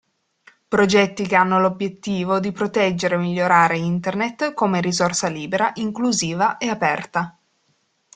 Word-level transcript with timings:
Progetti 0.67 1.27
che 1.27 1.35
hanno 1.35 1.59
l'obbiettivo 1.59 2.39
di 2.39 2.51
proteggere 2.51 3.13
e 3.13 3.17
migliorare 3.19 3.77
Internet, 3.77 4.53
come 4.55 4.81
risorsa 4.81 5.27
libera, 5.27 5.69
inclusiva 5.75 6.57
e 6.57 6.69
aperta. 6.69 7.37